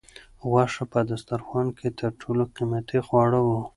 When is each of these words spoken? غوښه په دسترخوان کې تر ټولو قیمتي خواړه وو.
غوښه 0.47 0.83
په 0.91 0.99
دسترخوان 1.09 1.67
کې 1.77 1.87
تر 1.99 2.11
ټولو 2.21 2.43
قیمتي 2.55 2.99
خواړه 3.07 3.39
وو. 3.47 3.61